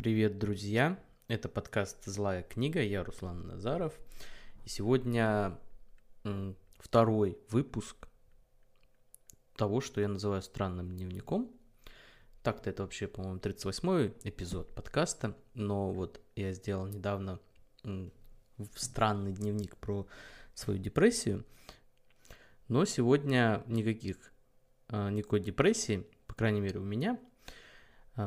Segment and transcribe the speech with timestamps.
[0.00, 0.98] Привет, друзья!
[1.28, 3.92] Это подкаст «Злая книга», я Руслан Назаров.
[4.64, 5.58] И сегодня
[6.78, 8.08] второй выпуск
[9.56, 11.52] того, что я называю странным дневником.
[12.42, 17.38] Так-то это вообще, по-моему, 38-й эпизод подкаста, но вот я сделал недавно
[18.76, 20.06] странный дневник про
[20.54, 21.44] свою депрессию,
[22.68, 24.32] но сегодня никаких,
[24.88, 27.20] а, никакой депрессии, по крайней мере у меня–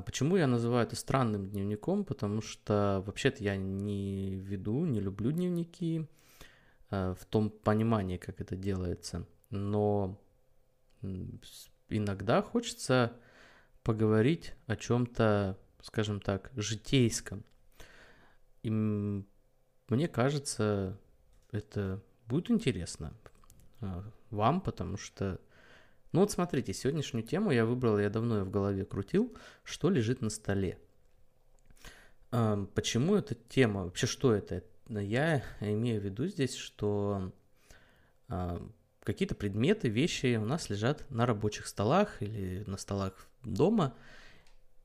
[0.02, 2.06] почему я называю это странным дневником?
[2.06, 6.08] Потому что вообще-то я не веду, не люблю дневники
[6.90, 9.28] а, в том понимании, как это делается.
[9.50, 10.20] Но
[11.90, 13.14] иногда хочется
[13.84, 17.44] поговорить о чем-то, скажем так, житейском.
[18.64, 20.98] И мне кажется,
[21.52, 23.14] это будет интересно
[23.82, 25.40] а, вам, потому что
[26.14, 30.22] ну вот смотрите, сегодняшнюю тему я выбрал, я давно ее в голове крутил, что лежит
[30.22, 30.80] на столе.
[32.30, 34.64] Почему эта тема, вообще что это?
[34.88, 37.34] Я имею в виду здесь, что
[39.04, 43.96] какие-то предметы, вещи у нас лежат на рабочих столах или на столах дома,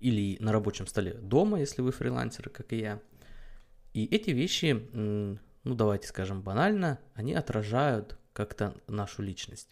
[0.00, 3.00] или на рабочем столе дома, если вы фрилансеры, как и я.
[3.94, 5.38] И эти вещи, ну
[5.74, 9.70] давайте скажем банально, они отражают как-то нашу личность.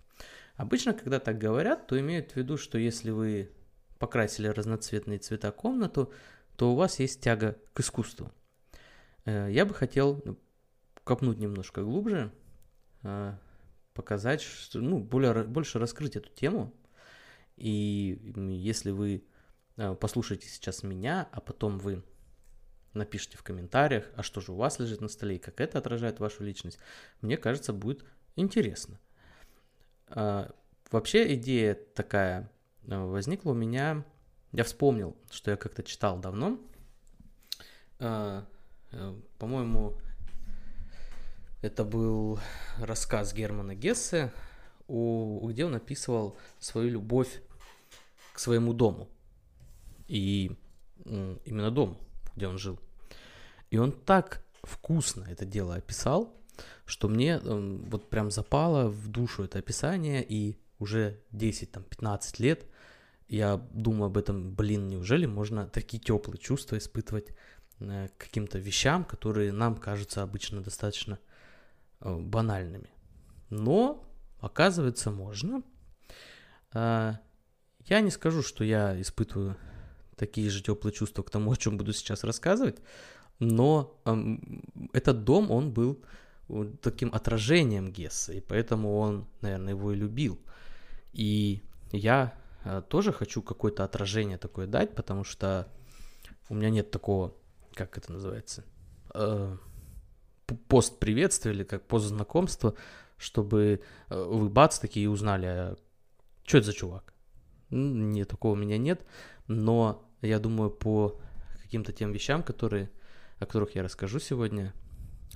[0.57, 3.51] Обычно, когда так говорят, то имеют в виду, что если вы
[3.99, 6.13] покрасили разноцветные цвета комнату,
[6.57, 8.33] то у вас есть тяга к искусству.
[9.25, 10.23] Э, я бы хотел
[11.05, 12.33] копнуть немножко глубже,
[13.03, 13.35] э,
[13.93, 16.75] показать, что, ну, более, больше раскрыть эту тему.
[17.57, 19.25] И если вы
[19.77, 22.03] э, послушаете сейчас меня, а потом вы
[22.93, 26.19] напишите в комментариях, а что же у вас лежит на столе и как это отражает
[26.19, 26.79] вашу личность,
[27.21, 28.05] мне кажется, будет
[28.37, 28.99] интересно.
[30.09, 30.51] А,
[30.91, 32.51] вообще идея такая
[32.89, 34.05] а, возникла у меня.
[34.53, 36.59] Я вспомнил, что я как-то читал давно.
[37.99, 38.47] А,
[38.93, 39.95] э, по-моему,
[41.63, 42.39] это был
[42.79, 44.33] рассказ Германа Гессе,
[44.87, 47.43] где он описывал свою любовь
[48.33, 49.09] к своему дому.
[50.07, 50.57] И
[51.05, 51.99] именно дому,
[52.37, 52.79] где он жил.
[53.71, 56.33] И он так вкусно это дело описал,
[56.87, 62.67] что мне э, вот прям запало в душу это описание, и уже 10-15 лет
[63.29, 67.29] я думаю об этом, блин, неужели можно такие теплые чувства испытывать
[67.81, 71.19] э, к каким-то вещам, которые нам кажутся обычно достаточно
[72.01, 72.89] э, банальными.
[73.51, 74.09] Но,
[74.39, 75.63] оказывается, можно.
[76.73, 77.15] Э,
[77.87, 79.57] я не скажу, что я испытываю
[80.17, 82.79] такие же теплые чувства к тому, о чем буду сейчас рассказывать,
[83.41, 84.15] но э,
[84.93, 86.03] этот дом, он был
[86.81, 90.39] таким отражением Гесса, и поэтому он, наверное, его и любил.
[91.13, 91.63] И
[91.93, 92.35] я
[92.65, 95.69] э, тоже хочу какое-то отражение такое дать, потому что
[96.49, 97.35] у меня нет такого,
[97.75, 98.65] как это называется,
[99.15, 99.57] э,
[100.69, 102.75] пост приветствия или как пост знакомства,
[103.17, 105.77] чтобы э, вы бац такие узнали, а
[106.45, 107.13] что это за чувак.
[107.71, 109.05] Нет, такого у меня нет,
[109.49, 111.21] но я думаю, по
[111.63, 112.91] каким-то тем вещам, которые,
[113.39, 114.73] о которых я расскажу сегодня,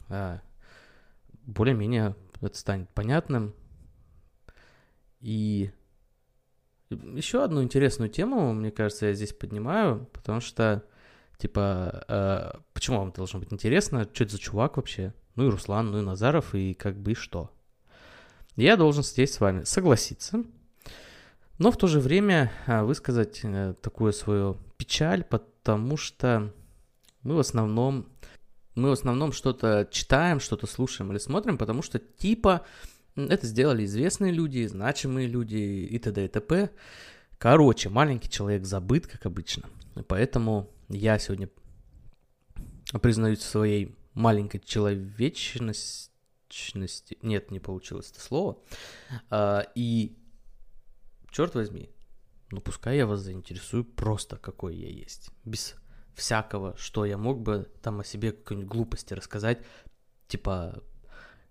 [0.09, 0.41] а,
[1.51, 3.55] более-менее это станет понятным.
[5.21, 5.71] И
[6.91, 10.83] еще одну интересную тему, мне кажется, я здесь поднимаю, потому что,
[11.39, 15.15] типа, э, почему вам должно быть интересно, что это за чувак вообще?
[15.37, 17.51] Ну и Руслан, ну и Назаров, и как бы и что?
[18.57, 20.43] Я должен здесь с вами согласиться,
[21.59, 26.53] но в то же время э, высказать э, такую свою печаль, потому что
[27.23, 28.09] мы в основном
[28.75, 32.65] мы в основном что-то читаем, что-то слушаем или смотрим, потому что типа
[33.17, 36.25] это сделали известные люди, значимые люди и т.д.
[36.25, 36.71] и т.п.
[37.39, 39.69] Короче, маленький человек забыт, как обычно.
[39.97, 41.49] И поэтому я сегодня
[43.03, 46.11] признаюсь в своей маленькой человечности.
[47.23, 48.59] Нет, не получилось это слово.
[49.31, 50.17] А, и,
[51.31, 51.91] черт возьми,
[52.51, 55.31] ну пускай я вас заинтересую просто, какой я есть.
[55.45, 55.77] Без
[56.15, 59.65] всякого, что я мог бы там о себе какой-нибудь глупости рассказать,
[60.29, 60.83] типа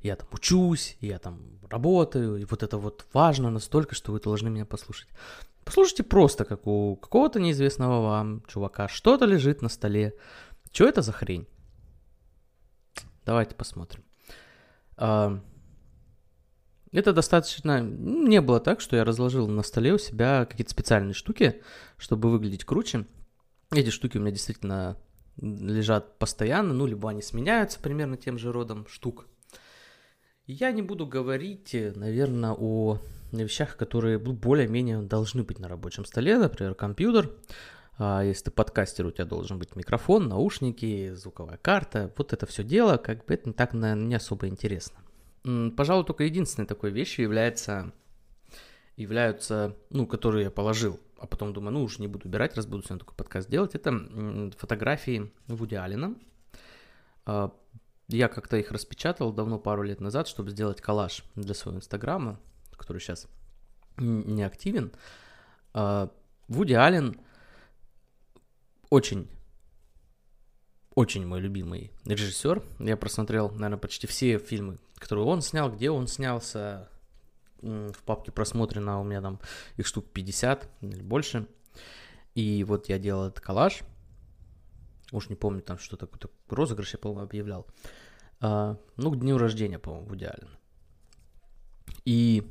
[0.02, 4.50] я там учусь, я там работаю, и вот это вот важно настолько, что вы должны
[4.50, 5.10] меня послушать.
[5.66, 10.16] Послушайте просто, как у какого-то неизвестного вам чувака что-то лежит на столе.
[10.72, 11.48] Что это за хрень?
[13.26, 14.04] Давайте посмотрим.
[14.98, 15.44] А,
[16.92, 17.82] это достаточно...
[17.82, 21.62] Не было так, что я разложил на столе у себя какие-то специальные штуки,
[21.98, 23.06] чтобы выглядеть круче.
[23.72, 24.98] Эти штуки у меня действительно
[25.42, 29.28] лежат постоянно, ну, либо они сменяются примерно тем же родом штук.
[30.48, 33.00] Я не буду говорить, наверное, о
[33.32, 37.32] вещах, которые более-менее должны быть на рабочем столе, например, компьютер.
[38.00, 42.12] А если ты подкастер, у тебя должен быть микрофон, наушники, звуковая карта.
[42.18, 44.98] Вот это все дело, как бы это так, наверное, не особо интересно.
[45.78, 47.92] Пожалуй, только единственной такой вещью является,
[48.98, 52.84] являются, ну, которые я положил, а потом думаю, ну, уж не буду убирать, раз буду
[52.84, 53.92] сегодня такой подкаст делать, это
[54.58, 56.16] фотографии Вуди Алина.
[57.26, 57.52] А,
[58.08, 62.40] я как-то их распечатал давно, пару лет назад, чтобы сделать коллаж для своего инстаграма,
[62.76, 63.28] который сейчас
[63.98, 64.92] не активен.
[65.74, 66.10] А,
[66.48, 67.20] Вуди Аллен
[68.90, 69.30] очень,
[70.96, 72.64] очень мой любимый режиссер.
[72.80, 76.90] Я просмотрел, наверное, почти все фильмы, которые он снял, где он снялся.
[77.62, 79.40] В папке просмотрено у меня там
[79.78, 81.48] их штук 50 или больше.
[82.36, 83.82] И вот я делал этот коллаж.
[85.12, 87.68] Уж не помню, там что такое, розыгрыш я, по-моему, объявлял.
[88.40, 90.48] А, ну, к дню рождения, по-моему, в идеале.
[92.06, 92.44] И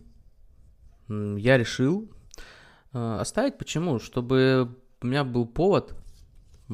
[1.09, 2.11] я решил
[2.93, 3.59] а, оставить.
[3.59, 3.99] Почему?
[3.99, 5.95] Чтобы у меня был повод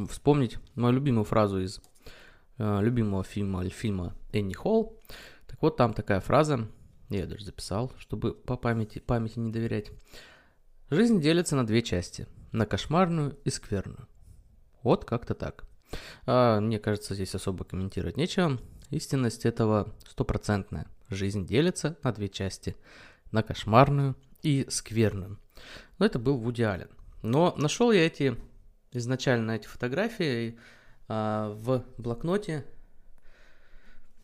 [0.08, 1.80] вспомнить мою любимую фразу из
[2.58, 5.00] э, любимого фильма фильма Энни Холл.
[5.46, 6.68] Так вот, там такая фраза,
[7.20, 9.90] я даже записал, чтобы по памяти, памяти не доверять.
[10.90, 14.06] Жизнь делится на две части, на кошмарную и скверную.
[14.82, 15.64] Вот как-то так.
[16.26, 18.58] А, мне кажется, здесь особо комментировать нечего.
[18.90, 20.86] Истинность этого стопроцентная.
[21.08, 22.76] Жизнь делится на две части,
[23.32, 25.38] на кошмарную и скверную.
[25.98, 26.90] Но это был Вуди Аллен.
[27.22, 28.36] Но нашел я эти
[28.92, 30.58] изначально эти фотографии
[31.08, 32.64] а, в блокноте.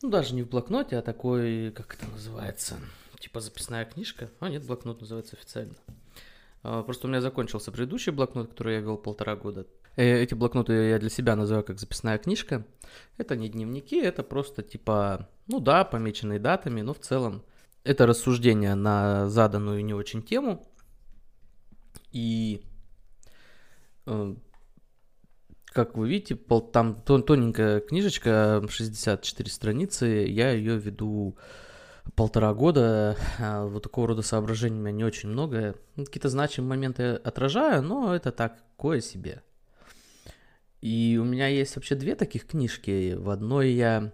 [0.01, 2.77] Ну, даже не в блокноте, а такой, как это называется,
[3.19, 4.29] типа записная книжка.
[4.39, 5.75] А, нет, блокнот называется официально.
[6.63, 9.67] А, просто у меня закончился предыдущий блокнот, который я вел полтора года.
[9.95, 12.65] Э, эти блокноты я для себя называю как записная книжка.
[13.17, 17.43] Это не дневники, это просто типа, ну да, помеченные датами, но в целом
[17.83, 20.67] это рассуждение на заданную не очень тему.
[22.11, 22.63] И
[24.05, 24.35] э,
[25.71, 31.37] как вы видите, пол, там тоненькая книжечка, 64 страницы, я ее веду
[32.15, 35.75] полтора года, а вот такого рода соображений у меня не очень много.
[35.95, 39.43] Какие-то значимые моменты отражаю, но это такое себе.
[40.81, 43.13] И у меня есть вообще две таких книжки.
[43.13, 44.11] В одной я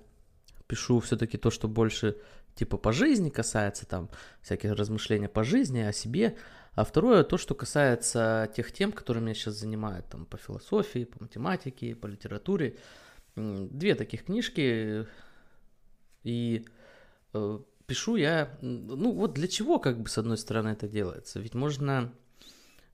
[0.68, 2.18] пишу все-таки то, что больше
[2.54, 4.10] типа по жизни касается, там
[4.42, 6.36] всякие размышления по жизни, о себе,
[6.78, 11.24] а второе, то, что касается тех тем, которые меня сейчас занимают, там, по философии, по
[11.24, 12.78] математике, по литературе.
[13.36, 15.08] Две таких книжки,
[16.24, 16.66] и
[17.34, 21.40] э, пишу я, ну вот для чего, как бы, с одной стороны, это делается?
[21.40, 22.14] Ведь можно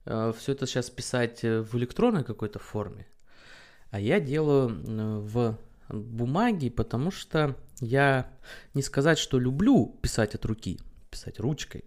[0.06, 3.06] э, все это сейчас писать в электронной какой-то форме,
[3.90, 5.58] а я делаю в
[5.90, 8.32] бумаге, потому что я
[8.72, 11.84] не сказать, что люблю писать от руки, писать ручкой,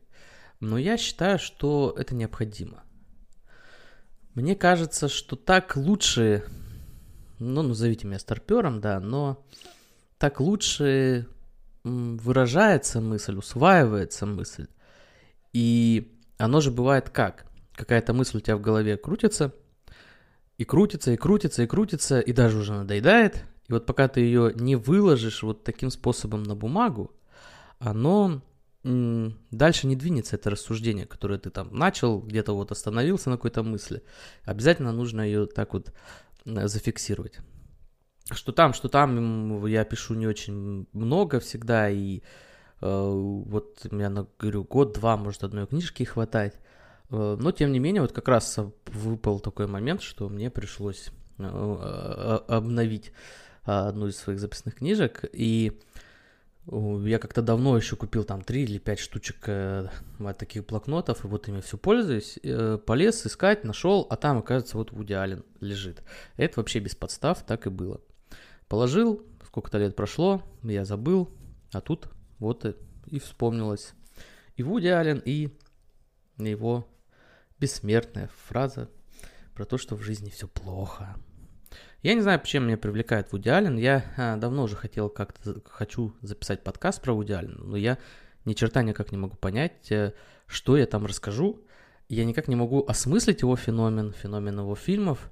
[0.59, 2.83] но я считаю, что это необходимо.
[4.33, 6.43] Мне кажется, что так лучше,
[7.39, 9.45] ну, назовите меня старпером, да, но
[10.17, 11.27] так лучше
[11.83, 14.67] выражается мысль, усваивается мысль.
[15.53, 17.45] И оно же бывает как?
[17.75, 19.53] Какая-то мысль у тебя в голове крутится,
[20.57, 23.43] и крутится, и крутится, и крутится, и даже уже надоедает.
[23.67, 27.11] И вот пока ты ее не выложишь вот таким способом на бумагу,
[27.79, 28.41] оно
[29.51, 34.03] дальше не двинется это рассуждение, которое ты там начал, где-то вот остановился на какой-то мысли.
[34.43, 35.93] Обязательно нужно ее так вот
[36.45, 37.39] зафиксировать.
[38.31, 42.21] Что там, что там, я пишу не очень много всегда, и э,
[42.81, 46.55] вот я говорю, год-два, может, одной книжки хватать.
[47.09, 52.39] Э, но, тем не менее, вот как раз выпал такой момент, что мне пришлось э,
[52.47, 53.13] обновить
[53.63, 55.79] одну из своих записных книжек, и
[56.69, 59.87] я как-то давно еще купил там 3 или 5 штучек э,
[60.37, 62.37] таких блокнотов, и вот ими все пользуюсь.
[62.43, 66.03] Э, полез искать, нашел, а там, оказывается, вот Вуди Аллен лежит.
[66.35, 68.01] Это вообще без подстав, так и было.
[68.67, 71.29] Положил, сколько-то лет прошло, я забыл,
[71.71, 72.75] а тут вот и,
[73.07, 73.93] и вспомнилось.
[74.57, 75.49] И Вуди Аллен, и
[76.37, 76.85] его
[77.59, 78.89] бессмертная фраза
[79.53, 81.15] про то, что в жизни все плохо.
[82.03, 83.75] Я не знаю, почему меня привлекает Вуди Аллен.
[83.75, 87.97] Я а, давно уже хотел как-то, хочу записать подкаст про Вуди Аллена, но я
[88.45, 90.13] ни черта никак не могу понять, э,
[90.45, 91.65] что я там расскажу.
[92.07, 95.31] Я никак не могу осмыслить его феномен, феномен его фильмов,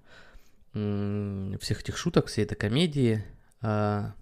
[0.72, 3.24] всех этих шуток, всей этой комедии.
[3.62, 4.14] А,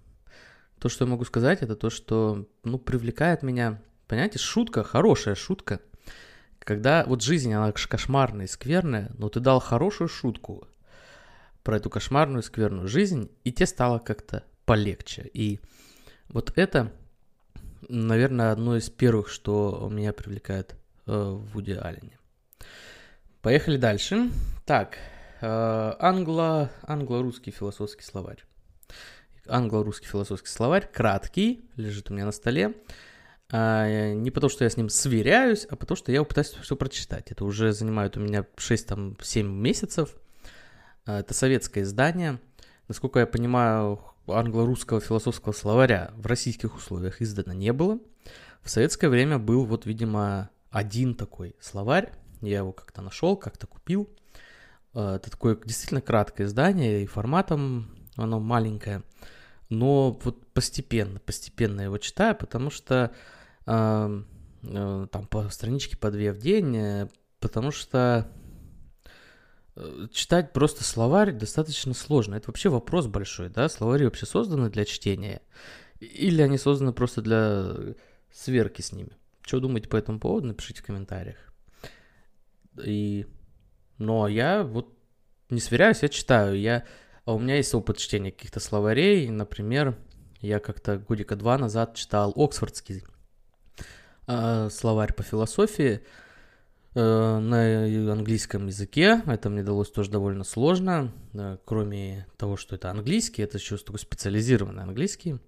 [0.78, 5.80] то, что я могу сказать, это то, что, ну, привлекает меня, понимаете, шутка, хорошая шутка,
[6.58, 10.68] когда вот жизнь, она кошмарная и скверная, но ты дал хорошую шутку,
[11.64, 15.28] про эту кошмарную, скверную жизнь, и тебе стало как-то полегче.
[15.32, 15.60] И
[16.28, 16.92] вот это,
[17.88, 22.18] наверное, одно из первых, что меня привлекает э, в Вуди Аллене.
[23.40, 24.30] Поехали дальше.
[24.66, 24.98] Так,
[25.40, 28.44] э, англо, англо-русский философский словарь.
[29.46, 32.74] Англо-русский философский словарь, краткий, лежит у меня на столе.
[33.50, 37.30] А, не потому, что я с ним сверяюсь, а потому, что я пытаюсь все прочитать.
[37.30, 40.16] Это уже занимает у меня 6-7 месяцев.
[41.06, 42.40] А, это советское издание.
[42.88, 47.98] Насколько я понимаю, англо-русского философского словаря в российских условиях издано не было.
[48.62, 52.12] В советское время был вот, видимо, один такой словарь.
[52.40, 54.08] Я его как-то нашел, как-то купил.
[54.94, 59.02] А, это такое действительно краткое издание, и форматом оно маленькое.
[59.68, 63.12] Но вот постепенно, постепенно его читаю, потому что
[63.66, 64.22] э,
[64.62, 67.08] э, там по страничке по две в день, э,
[67.40, 68.28] потому что
[70.12, 72.36] читать просто словарь достаточно сложно.
[72.36, 73.68] Это вообще вопрос большой, да?
[73.68, 75.42] Словари вообще созданы для чтения?
[76.00, 77.94] Или они созданы просто для
[78.32, 79.16] сверки с ними?
[79.42, 81.36] Что думаете по этому поводу, напишите в комментариях.
[82.84, 83.26] И...
[83.98, 84.96] Но я вот
[85.50, 86.58] не сверяюсь, я читаю.
[86.58, 86.84] Я
[87.24, 89.28] а у меня есть опыт чтения каких-то словарей.
[89.30, 89.96] Например,
[90.40, 93.02] я как-то годика два назад читал Оксфордский
[94.26, 96.23] э, словарь по философии э,
[96.94, 99.22] на английском языке.
[99.26, 101.12] Это мне далось тоже довольно сложно.
[101.32, 105.38] Э, кроме того, что это английский, это еще такой специализированный английский.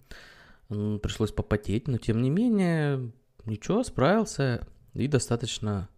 [0.69, 3.13] Пришлось попотеть, но тем не менее,
[3.45, 4.67] ничего, справился.
[4.95, 5.89] И достаточно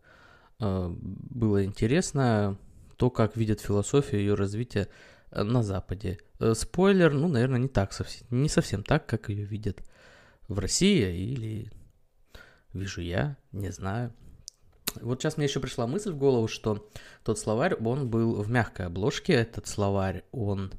[0.60, 2.58] э, было интересно
[2.96, 4.88] то, как видят философию, ее развитие
[5.30, 6.18] Э, на Западе.
[6.40, 9.82] Э, спойлер, ну, наверное, не так совсем, не совсем так, как ее видят
[10.48, 11.70] в России или
[12.72, 14.12] вижу я, не знаю.
[15.00, 16.88] Вот сейчас мне еще пришла мысль в голову, что
[17.22, 20.72] тот словарь, он был в мягкой обложке, этот словарь, он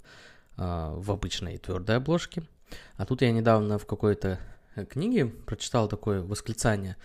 [0.57, 2.43] э, в обычной твердой обложке.
[2.97, 4.39] А тут я недавно в какой-то
[4.89, 6.95] книге прочитал такое восклицание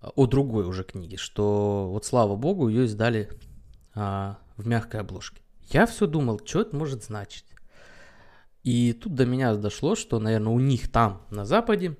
[0.00, 3.30] о другой уже книге, что вот слава богу, ее издали
[3.94, 5.42] э, в мягкой обложке.
[5.70, 7.44] Я все думал, что это может значить.
[8.62, 11.96] И тут до меня дошло, что, наверное, у них там, на Западе,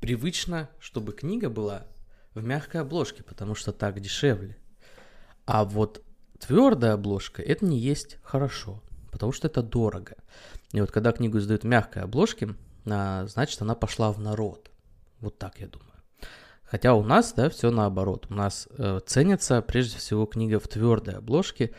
[0.00, 1.86] привычно, чтобы книга была
[2.34, 4.56] в мягкой обложке, потому что так дешевле.
[5.46, 6.02] А вот
[6.38, 10.14] твердая обложка это не есть хорошо, потому что это дорого.
[10.72, 12.54] И вот когда книгу издают в мягкой обложке,
[12.86, 14.70] а, значит она пошла в народ.
[15.20, 15.90] Вот так я думаю.
[16.64, 18.26] Хотя у нас, да, все наоборот.
[18.30, 21.74] У нас э, ценится прежде всего книга в твердой обложке,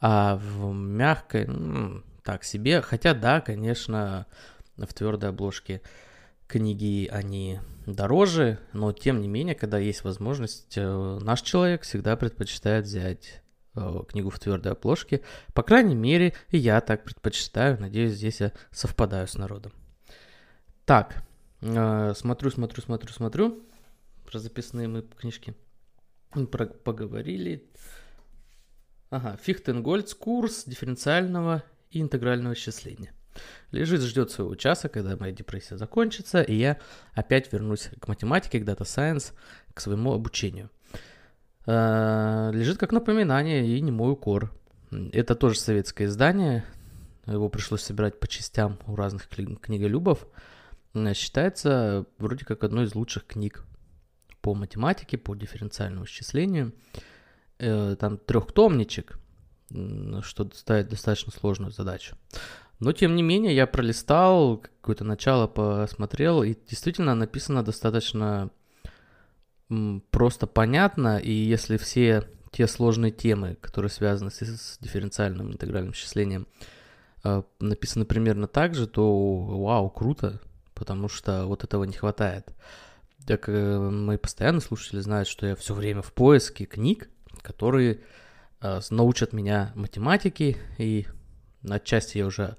[0.00, 2.82] а в мягкой, ну, так себе.
[2.82, 4.26] Хотя, да, конечно,
[4.76, 5.80] в твердой обложке
[6.46, 12.86] книги, они дороже, но тем не менее, когда есть возможность, э, наш человек всегда предпочитает
[12.86, 13.42] взять
[13.74, 15.22] э, книгу в твердой обложке.
[15.52, 17.80] По крайней мере, я так предпочитаю.
[17.80, 19.72] Надеюсь, здесь я совпадаю с народом.
[20.84, 21.24] Так,
[21.60, 23.62] э, смотрю, смотрю, смотрю, смотрю.
[24.24, 25.54] Про записные мы книжки
[26.50, 27.70] про, поговорили.
[29.10, 33.12] Ага, Фихтенгольц курс дифференциального и интегрального исчисления.
[33.70, 36.78] Лежит, ждет своего часа, когда моя депрессия закончится, и я
[37.12, 39.32] опять вернусь к математике, к Data Science,
[39.72, 40.70] к своему обучению.
[41.66, 44.52] А, лежит как напоминание и не мой укор.
[45.12, 46.64] Это тоже советское издание,
[47.26, 50.26] его пришлось собирать по частям у разных книголюбов.
[51.14, 53.64] Считается вроде как одной из лучших книг
[54.40, 56.72] по математике, по дифференциальному исчислению
[57.58, 59.18] э, там трехтомничек,
[60.22, 62.16] что ставит достаточно сложную задачу.
[62.80, 68.50] Но, тем не менее, я пролистал, какое-то начало посмотрел, и действительно написано достаточно
[70.10, 76.46] просто понятно, и если все те сложные темы, которые связаны с, с дифференциальным интегральным исчислением,
[77.24, 80.40] э, написаны примерно так же, то вау, круто,
[80.74, 82.54] потому что вот этого не хватает.
[83.26, 87.08] Так э, мои постоянные слушатели знают, что я все время в поиске книг,
[87.42, 88.02] которые
[88.60, 91.06] э, научат меня математике, и
[91.68, 92.56] отчасти я уже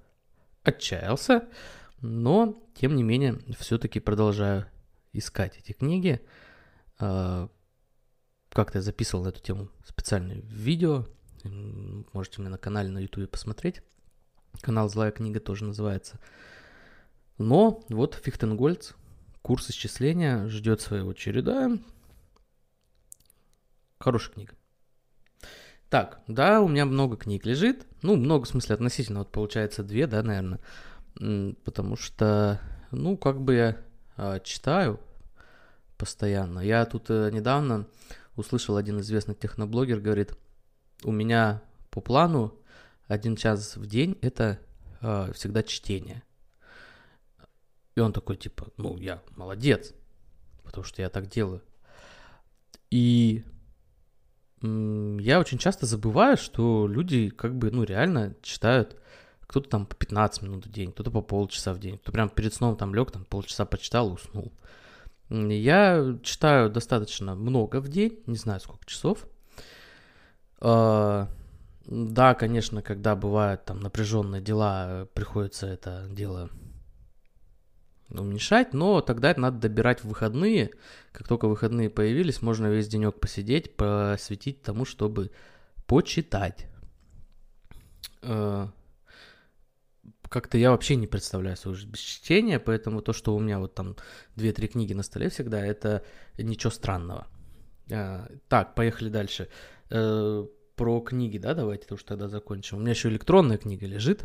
[0.68, 1.48] отчаялся,
[2.02, 4.66] но, тем не менее, все-таки продолжаю
[5.14, 6.22] искать эти книги.
[7.00, 7.48] Э,
[8.50, 11.06] как-то я записывал на эту тему специальное видео,
[12.14, 13.82] можете мне на канале на YouTube посмотреть.
[14.62, 16.20] Канал «Злая книга» тоже называется.
[17.38, 18.94] Но вот Фихтенгольц,
[19.42, 21.78] курс исчисления, ждет своего череда.
[24.00, 24.54] Хорошая книга.
[25.96, 27.88] Так, да, у меня много книг лежит.
[28.02, 29.20] Ну, много в смысле относительно.
[29.20, 30.60] Вот получается две, да, наверное.
[31.64, 32.60] Потому что,
[32.92, 33.78] ну, как бы я
[34.18, 35.00] э, читаю
[35.98, 36.60] постоянно.
[36.60, 37.88] Я тут э, недавно
[38.36, 40.34] услышал один известный техноблогер, говорит,
[41.06, 41.62] у меня
[41.92, 42.54] по плану
[43.08, 44.60] один час в день это
[45.00, 46.24] э, всегда чтение.
[47.96, 49.94] И он такой, типа, ну, я молодец,
[50.62, 51.62] потому что я так делаю.
[52.92, 53.46] И
[55.20, 58.98] я очень часто забываю, что люди как бы, ну, реально читают
[59.48, 62.54] кто-то там по 15 минут в день, кто-то по полчаса в день, кто прям перед
[62.54, 64.52] сном там лег, там полчаса почитал и уснул.
[65.30, 69.28] Я читаю достаточно много в день, не знаю сколько часов.
[70.60, 71.28] А,
[71.86, 76.50] да, конечно, когда бывают там напряженные дела, приходится это дело
[78.10, 80.72] уменьшать, но тогда надо добирать в выходные.
[81.12, 85.32] Как только выходные появились, можно весь денек посидеть, посвятить тому, чтобы
[85.88, 86.68] почитать.
[88.22, 88.72] А,
[90.30, 93.74] как-то я вообще не представляю свою жизнь без чтения, поэтому то, что у меня вот
[93.74, 93.96] там
[94.36, 96.04] 2-3 книги на столе всегда, это
[96.38, 97.28] ничего странного.
[97.92, 99.50] А, так, поехали дальше.
[99.90, 100.46] Э,
[100.76, 102.78] про книги, да, давайте уж тогда закончим.
[102.78, 104.24] У меня еще электронная книга лежит.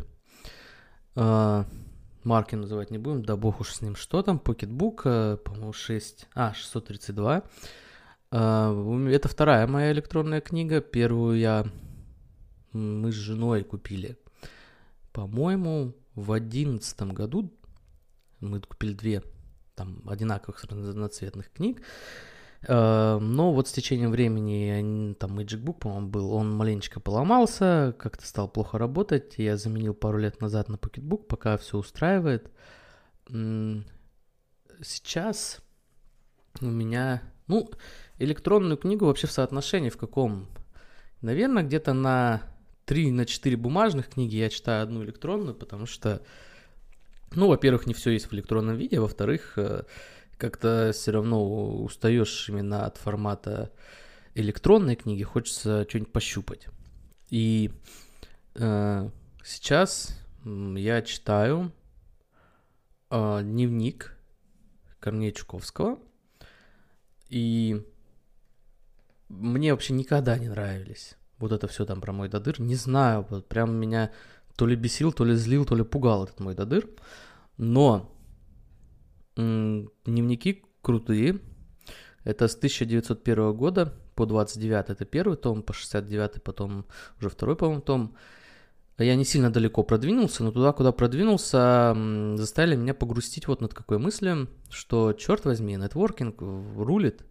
[2.23, 3.95] Марки называть не будем, да бог уж с ним.
[3.95, 4.41] Что там?
[4.43, 7.43] Pocketbook, э, по-моему, 6, а, 632.
[8.31, 10.81] А, это вторая моя электронная книга.
[10.81, 11.65] Первую я
[12.73, 14.17] мы с женой купили.
[15.11, 17.51] По-моему, в одиннадцатом году
[18.39, 19.23] мы купили две
[19.75, 21.81] там одинаковых разноцветных книг.
[22.67, 28.25] Э, но вот с течением времени, там Magic Book, по-моему, был, он маленечко поломался, как-то
[28.25, 29.35] стал плохо работать.
[29.37, 32.51] Я заменил пару лет назад на Pocketbook, пока все устраивает.
[34.83, 35.61] Сейчас
[36.59, 37.69] у меня, ну,
[38.19, 40.47] электронную книгу вообще в соотношении в каком?
[41.21, 42.41] Наверное, где-то на
[42.85, 46.21] 3 на 4 бумажных книги я читаю одну электронную, потому что,
[47.31, 49.83] ну, во-первых, не все есть в электронном виде, во-вторых, э,
[50.41, 53.71] как-то все равно устаешь именно от формата
[54.33, 56.67] электронной книги, хочется что-нибудь пощупать.
[57.29, 57.71] И
[58.55, 59.09] э,
[59.43, 61.71] сейчас я читаю
[63.11, 64.17] э, дневник
[64.99, 65.99] Корнея Чуковского,
[67.29, 67.85] и
[69.29, 73.47] мне вообще никогда не нравились вот это все там про мой додыр, не знаю, вот
[73.47, 74.11] прям меня
[74.55, 76.87] то ли бесил, то ли злил, то ли пугал этот мой додыр,
[77.57, 78.11] но
[80.05, 81.39] дневники крутые,
[82.23, 86.85] это с 1901 года по 29 это первый том, по 69 потом
[87.19, 88.15] уже второй, по-моему, том.
[88.97, 91.95] Я не сильно далеко продвинулся, но туда, куда продвинулся,
[92.35, 97.25] заставили меня погрустить вот над какой мыслью, что, черт возьми, нетворкинг рулит.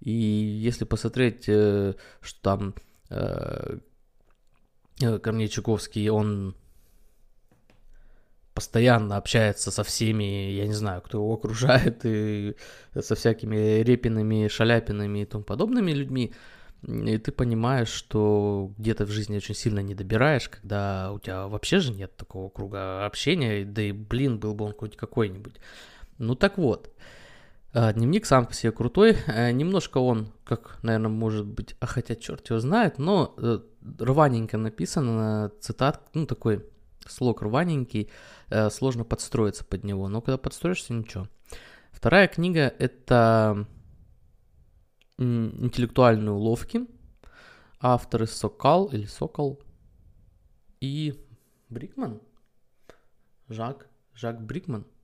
[0.00, 2.74] И если посмотреть, э, что там
[3.10, 3.78] Э,
[5.22, 6.56] Корней Чуковский, он
[8.58, 12.56] постоянно общается со всеми, я не знаю, кто его окружает, и
[13.00, 16.32] со всякими Репинами, Шаляпинами и тому подобными людьми,
[16.82, 21.78] и ты понимаешь, что где-то в жизни очень сильно не добираешь, когда у тебя вообще
[21.78, 25.54] же нет такого круга общения, да и, блин, был бы он хоть какой-нибудь.
[26.18, 26.92] Ну так вот,
[27.72, 29.18] а, дневник сам по себе крутой.
[29.28, 33.60] Э, немножко он, как, наверное, может быть, а хотя черт его знает, но э,
[34.00, 36.64] рваненько написано, цитат, ну такой
[37.10, 38.10] слог рваненький,
[38.50, 41.28] э, сложно подстроиться под него, но когда подстроишься, ничего.
[41.90, 43.66] Вторая книга— это
[45.18, 46.86] «Интеллектуальные уловки».
[47.80, 49.62] Авторы Сокал или Сокол
[50.80, 51.14] и
[51.68, 52.20] Брикман.
[53.48, 54.84] Жак, Жак Брикман—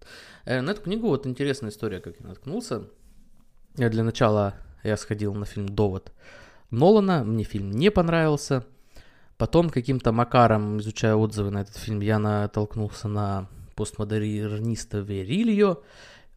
[0.45, 2.89] Э, на эту книгу вот интересная история, как я наткнулся.
[3.77, 6.13] Я для начала я сходил на фильм «Довод»
[6.71, 8.65] Нолана, мне фильм не понравился.
[9.37, 15.79] Потом каким-то макаром, изучая отзывы на этот фильм, я натолкнулся на постмодерниста Верильо.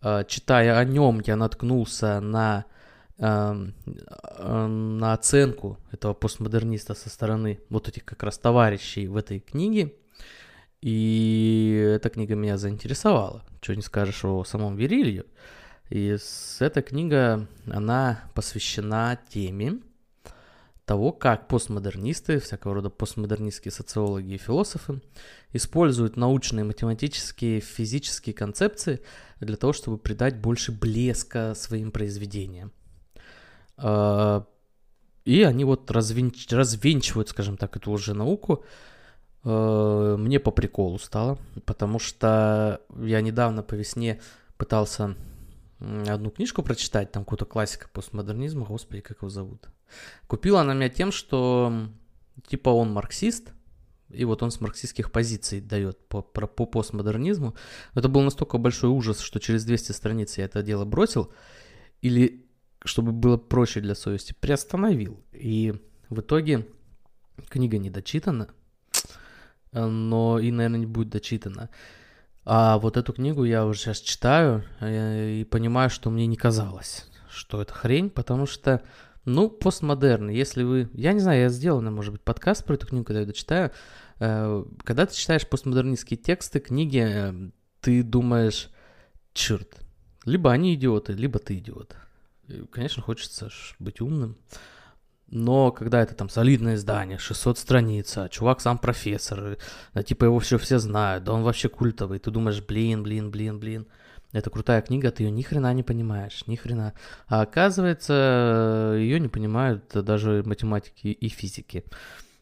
[0.01, 2.65] Э, читая о нем, я наткнулся на,
[3.19, 9.39] эм, э, на оценку этого постмодерниста со стороны вот этих как раз товарищей в этой
[9.39, 9.93] книге.
[10.81, 13.43] И эта книга меня заинтересовала.
[13.61, 15.25] Что не скажешь о самом Верилью.
[15.89, 16.17] И
[16.59, 19.79] эта книга, она посвящена теме
[20.87, 25.01] того, как постмодернисты, всякого рода постмодернистские социологи и философы
[25.53, 29.01] используют научные, математические, физические концепции
[29.39, 32.71] для того, чтобы придать больше блеска своим произведениям.
[33.77, 34.47] А,
[35.25, 36.51] и они вот развенч...
[36.51, 38.65] развенчивают, скажем так, эту уже науку
[39.49, 44.19] Э, мне по приколу стало, потому что я недавно по весне
[44.57, 45.15] пытался
[45.79, 49.69] одну книжку прочитать, там какую-то классика постмодернизма, господи, как его зовут.
[50.27, 51.89] Купила она меня тем, что
[52.47, 53.53] типа он марксист,
[54.09, 57.55] и вот он с марксистских позиций дает по, по, по постмодернизму.
[57.93, 61.31] Это был настолько большой ужас, что через 200 страниц я это дело бросил,
[62.01, 62.45] или,
[62.85, 65.21] чтобы было проще для совести, приостановил.
[65.33, 65.73] И
[66.09, 66.67] в итоге
[67.49, 68.47] книга не дочитана,
[69.71, 71.69] Э, но и, наверное, не будет дочитано.
[72.45, 77.09] А вот эту книгу я уже сейчас читаю э, и понимаю, что мне не казалось,
[77.29, 78.81] что это хрень, потому что
[79.27, 80.89] Ну, постмодерн, если вы...
[80.93, 83.71] Я не знаю, я сделал, может быть, подкаст про эту книгу, когда я дочитаю.
[84.21, 87.33] Э, когда ты читаешь постмодернистские тексты, книги, э,
[87.81, 88.69] ты думаешь,
[89.33, 89.81] черт,
[90.23, 91.97] либо они идиоты, либо ты идиот.
[92.47, 94.37] И, конечно, хочется быть умным.
[95.27, 99.57] Но когда это там солидное издание, 600 страниц, а чувак сам профессор,
[99.93, 103.59] да, типа его все все знают, да он вообще культовый, ты думаешь, блин, блин, блин,
[103.59, 103.87] блин,
[104.37, 106.93] это крутая книга, ты ее ни хрена не понимаешь, ни хрена.
[107.27, 111.83] А оказывается, ее не понимают даже математики и физики.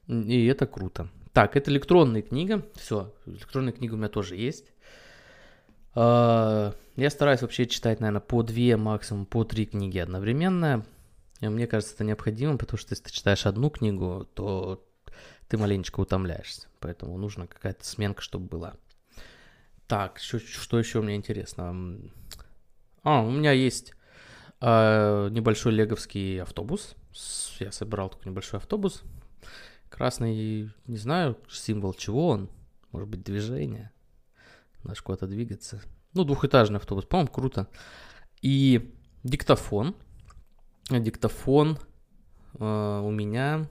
[0.07, 1.09] И это круто.
[1.33, 2.65] Так, это электронная книга.
[2.75, 4.71] Все, электронная книга у меня тоже есть.
[5.93, 10.85] А, я стараюсь вообще читать, наверное, по две, максимум по три книги одновременно.
[11.41, 14.85] Мне кажется, это необходимо, потому что если ты читаешь одну книгу, то
[15.47, 16.67] ты маленечко утомляешься.
[16.79, 18.73] Поэтому нужна какая-то сменка, чтобы была.
[19.87, 21.99] Так, что, что еще меня интересно?
[23.03, 23.93] А, у меня есть
[24.61, 26.95] э, небольшой леговский автобус.
[27.59, 29.03] Я собирал такой небольшой автобус.
[29.89, 32.49] Красный, не знаю, символ чего он.
[32.91, 33.91] Может быть, движение.
[34.83, 35.81] Надо куда-то двигаться.
[36.13, 37.67] Ну, двухэтажный автобус, по-моему, круто.
[38.41, 39.95] И диктофон.
[40.89, 41.77] Диктофон
[42.57, 43.69] э, у меня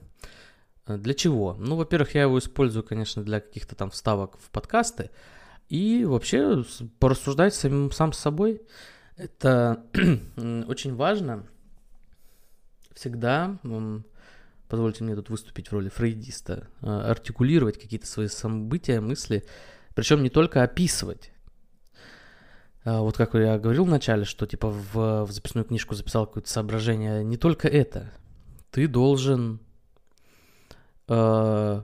[0.87, 1.55] для чего?
[1.59, 5.09] Ну, во-первых, я его использую, конечно, для каких-то там вставок в подкасты.
[5.69, 6.63] И вообще
[6.99, 8.61] порассуждать самим, сам с собой.
[9.17, 9.83] Это
[10.67, 11.47] очень важно.
[12.93, 13.57] Всегда,
[14.69, 19.43] позвольте мне тут выступить в роли фрейдиста, а, артикулировать какие-то свои события, мысли,
[19.95, 21.31] причем не только описывать.
[22.85, 27.23] А, вот как я говорил вначале, что типа в, в записную книжку записал какое-то соображение,
[27.23, 28.11] не только это.
[28.71, 29.59] Ты должен
[31.07, 31.81] э,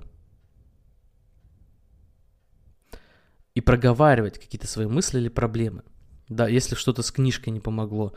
[3.56, 5.84] и проговаривать какие-то свои мысли или проблемы.
[6.30, 8.14] Да, если что-то с книжкой не помогло,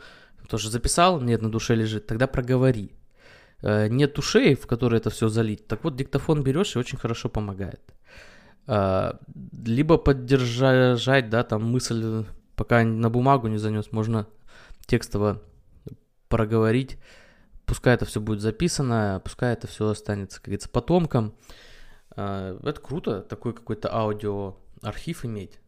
[0.47, 2.93] тоже записал, нет, на душе лежит, тогда проговори.
[3.61, 7.29] Э, нет ушей, в которые это все залить, так вот диктофон берешь и очень хорошо
[7.29, 7.81] помогает.
[8.67, 9.13] Э,
[9.65, 14.27] либо поддержать, да, там мысль, пока на бумагу не занес, можно
[14.85, 15.41] текстово
[16.29, 16.97] проговорить,
[17.65, 21.35] пускай это все будет записано, пускай это все останется, как говорится, потомкам.
[22.15, 25.59] Э, это круто, такой какой-то аудио архив иметь,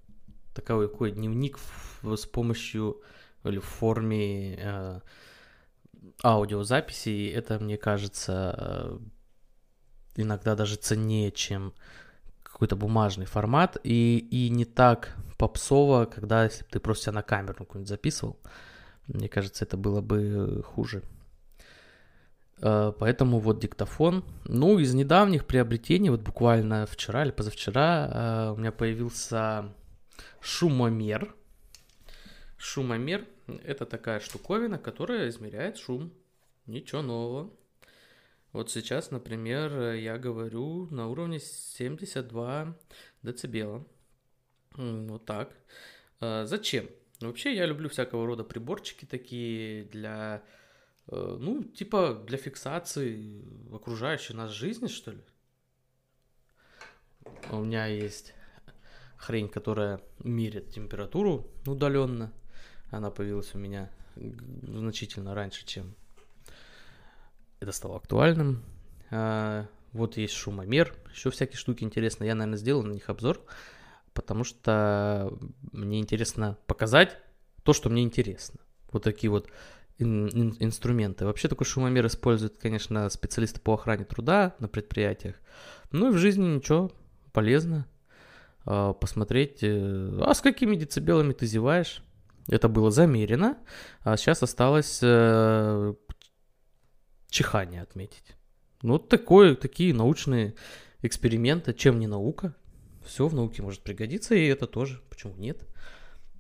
[0.54, 1.60] такой, такой дневник
[2.04, 3.02] с помощью
[3.44, 5.00] или в форме э,
[6.24, 9.00] аудиозаписи, это, мне кажется, э,
[10.16, 11.74] иногда даже ценнее, чем
[12.44, 17.24] какой-то бумажный формат, и, и не так попсово, когда если бы ты просто себя на
[17.24, 18.40] камеру какую-нибудь записывал,
[19.08, 21.04] мне кажется, это было бы хуже.
[22.60, 24.24] Э, поэтому вот диктофон.
[24.46, 28.10] Ну, из недавних приобретений, вот буквально вчера или позавчера
[28.50, 29.74] э, у меня появился
[30.42, 31.36] шумомер.
[32.58, 33.26] Шумомер–
[33.64, 36.12] это такая штуковина, которая измеряет шум.
[36.66, 37.52] Ничего нового.
[38.52, 42.76] Вот сейчас, например, я говорю на уровне 72
[43.22, 43.86] децибела.
[44.76, 45.52] Вот так.
[46.22, 46.88] Э, зачем?
[47.20, 50.44] Вообще я люблю всякого рода приборчики такие для
[51.10, 53.44] ну, типа для фиксации
[53.74, 55.22] окружающей нас жизни, что ли.
[57.52, 58.34] У меня есть
[59.18, 62.32] хрень, которая меряет температуру удаленно.
[62.92, 65.96] Она появилась у меня значительно раньше, чем
[67.60, 68.64] это стало актуальным.
[69.10, 72.28] А, вот есть шумомер, еще всякие штуки интересные.
[72.28, 73.42] Я, наверное, сделаю на них обзор,
[74.14, 75.34] потому что
[75.72, 77.18] мне интересно показать
[77.64, 78.60] то, что мне интересно.
[78.92, 79.50] Вот такие вот
[80.00, 81.26] ин- инструменты.
[81.26, 85.36] Вообще такой шумомер используют, конечно, специалисты по охране труда на предприятиях.
[85.92, 86.92] Ну и в жизни ничего,
[87.32, 87.88] полезно
[88.66, 92.04] э, посмотреть, э, а с какими децибелами ты зеваешь.
[92.50, 93.58] Это было замерено,
[94.02, 95.94] а сейчас осталось э,
[97.30, 98.36] чихание отметить.
[98.82, 100.56] Ну, такое, такие научные
[101.02, 102.56] эксперименты, чем не наука.
[103.06, 105.66] Все в науке может пригодиться, и это тоже, почему нет.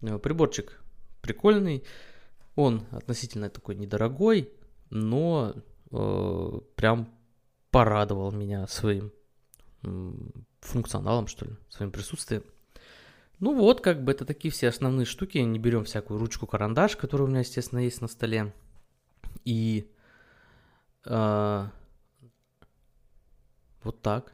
[0.01, 0.81] Э, приборчик
[1.21, 1.83] прикольный.
[2.57, 4.51] Он относительно такой недорогой,
[4.89, 5.53] но
[5.91, 7.07] э, прям
[7.69, 9.13] порадовал меня своим
[9.83, 10.11] э,
[10.61, 12.43] функционалом, что ли, своим присутствием.
[13.39, 15.37] Ну вот, как бы это такие все основные штуки.
[15.37, 18.51] Не берем всякую ручку-карандаш, которая у меня, естественно, есть на столе.
[19.45, 19.91] И
[21.05, 21.65] э,
[23.83, 24.33] вот так.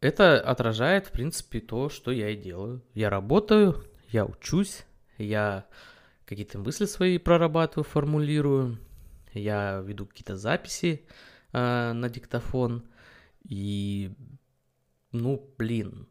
[0.00, 2.82] Это отражает, в принципе, то, что я и делаю.
[2.94, 4.86] Я работаю, я учусь,
[5.18, 5.66] я
[6.32, 8.78] какие-то мысли свои прорабатываю, формулирую,
[9.34, 11.04] я веду какие-то записи
[11.52, 12.84] э, на диктофон,
[13.44, 14.12] и,
[15.12, 16.08] ну, блин,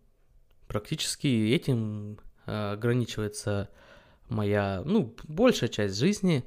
[0.67, 3.69] практически этим э, ограничивается
[4.29, 6.43] моя, ну, большая часть жизни,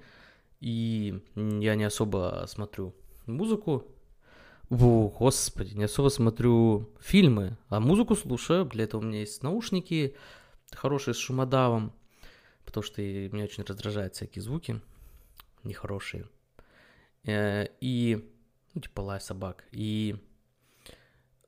[0.61, 2.95] И я не особо смотрю
[3.27, 3.85] музыку.
[4.71, 8.65] О, господи, не особо смотрю фильмы, а музыку слушаю.
[8.65, 10.17] Для этого у меня есть наушники
[10.73, 11.93] хорошие с шумодавом,
[12.65, 14.81] потому что меня очень раздражают всякие звуки
[15.65, 16.29] нехорошие.
[17.25, 18.31] Э, и,
[18.75, 19.65] ну, типа лай собак.
[19.73, 20.17] И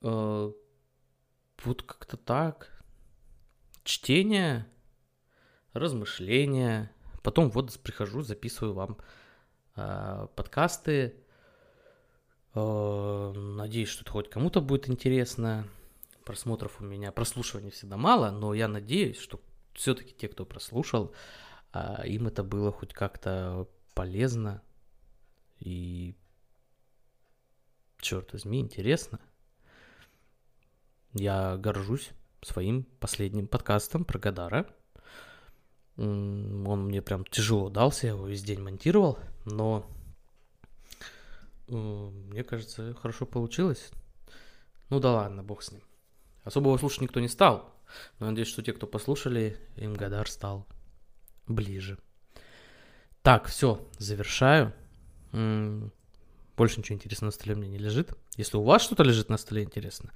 [0.02, 0.52] э,
[1.64, 2.72] вот как-то так.
[3.84, 4.66] Чтение,
[5.72, 6.90] размышления.
[7.22, 8.98] Потом вот прихожу, записываю вам
[9.76, 11.16] э, подкасты.
[12.54, 15.68] Э, надеюсь, что это хоть кому-то будет интересно.
[16.24, 19.40] Просмотров у меня, прослушиваний всегда мало, но я надеюсь, что
[19.76, 21.14] все-таки те, кто прослушал,
[21.72, 24.62] э, им это было хоть как-то полезно
[25.58, 26.14] и,
[27.98, 29.20] черт возьми, интересно.
[31.12, 32.10] Я горжусь
[32.42, 34.66] своим последним подкастом про Гадара.
[35.96, 39.86] Он мне прям тяжело дался, я его весь день монтировал, но
[41.68, 43.90] мне кажется, хорошо получилось.
[44.90, 45.82] Ну да ладно, бог с ним.
[46.44, 47.74] Особо его слушать никто не стал,
[48.18, 50.66] но надеюсь, что те, кто послушали, им Гадар стал
[51.46, 51.98] ближе.
[53.22, 54.72] Так, все, завершаю.
[55.32, 58.16] Больше ничего интересного на столе у меня не лежит.
[58.36, 60.12] Если у вас что-то лежит на столе интересно,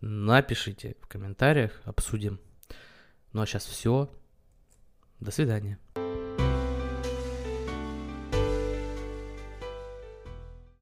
[0.00, 2.40] напишите в комментариях, обсудим.
[3.32, 4.10] Ну а сейчас все.
[5.20, 5.78] До свидания.